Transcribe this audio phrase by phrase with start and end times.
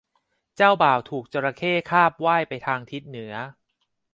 [0.55, 3.33] เจ้าบ่าวถูกจระเข้คาบว่ายไปทางทิศเหนือ